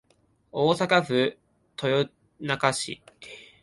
[0.51, 1.37] 大阪府
[1.83, 3.03] 豊中市